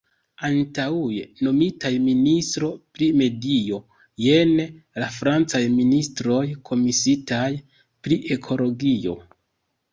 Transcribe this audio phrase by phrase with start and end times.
[0.47, 3.79] Antaŭe nomitaj "ministro pri medio",
[4.25, 4.55] jen
[5.05, 6.41] la francaj ministroj
[6.73, 7.47] komisiitaj
[8.05, 9.19] pri ekologio.